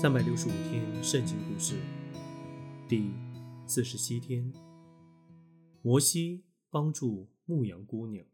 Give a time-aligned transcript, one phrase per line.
[0.00, 1.78] 三百六十五天圣经故事
[2.88, 3.10] 第
[3.66, 4.50] 四十七天：
[5.82, 8.24] 摩西帮助牧羊姑娘。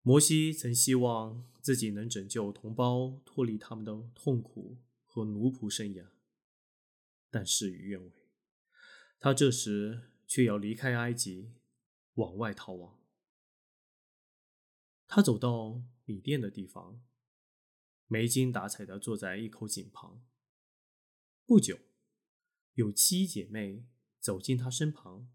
[0.00, 6.06] 摩西曾希望自己能拯救同胞脱离他们的痛苦和奴仆生涯，
[7.28, 8.10] 但事与愿违。
[9.18, 11.52] 他这时却要离开埃及，
[12.14, 12.98] 往外逃亡。
[15.06, 17.02] 他走到米店的地方。
[18.08, 20.24] 没精打采地坐在一口井旁。
[21.46, 21.78] 不久，
[22.74, 23.86] 有七姐妹
[24.18, 25.30] 走进他身旁，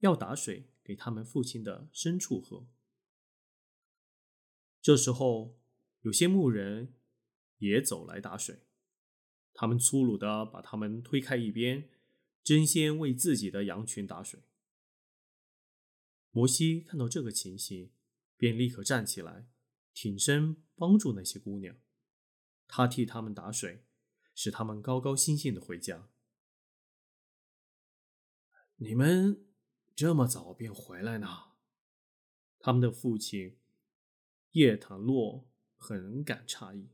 [0.00, 2.68] 要打水给他们父亲的牲畜喝。
[4.80, 5.58] 这时候，
[6.02, 6.94] 有些牧人
[7.58, 8.66] 也走来打水，
[9.52, 11.88] 他们粗鲁地把他们推开一边，
[12.44, 14.40] 争先为自己的羊群打水。
[16.30, 17.90] 摩西看到这个情形，
[18.36, 19.48] 便立刻站起来。
[19.92, 21.76] 挺身帮助那些姑娘，
[22.66, 23.84] 他替他们打水，
[24.34, 26.08] 使他们高高兴兴的回家。
[28.76, 29.48] 你们
[29.96, 31.26] 这么早便回来呢？
[32.60, 33.58] 他们的父亲
[34.52, 36.90] 叶坦洛很感诧异。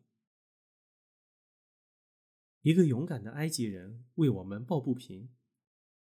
[2.63, 5.35] 一个勇敢的埃及人为我们抱不平，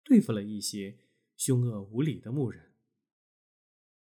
[0.03, 0.99] 对付了一些
[1.35, 2.75] 凶恶无礼的牧人。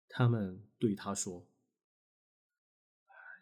[0.08, 1.46] 他们对他说。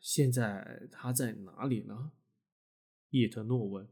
[0.05, 2.13] 现在他在哪里呢？
[3.09, 3.89] 叶特诺问。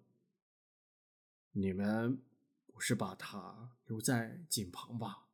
[1.52, 2.22] 你们
[2.66, 5.28] 不是把他留在井旁吧？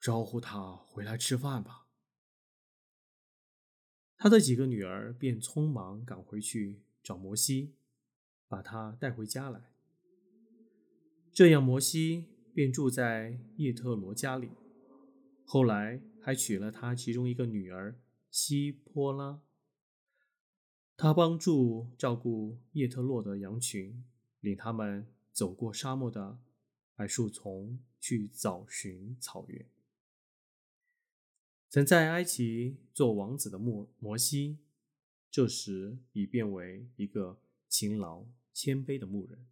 [0.00, 1.86] 招呼他回来吃饭吧。
[4.16, 7.76] 他的几个女儿便匆忙赶回去找摩西，
[8.48, 9.72] 把他带回家来。
[11.32, 14.50] 这样，摩西便住在叶特罗家里。
[15.44, 18.00] 后来还娶了他其中一个女儿。
[18.34, 19.40] 希波拉，
[20.96, 24.04] 他帮助照顾叶特洛的羊群，
[24.40, 26.40] 领他们走过沙漠的
[26.96, 29.64] 柏树丛，去找寻草原。
[31.70, 34.58] 曾在埃及做王子的摩摩西，
[35.30, 39.46] 这时已变为一个勤劳谦卑的牧人。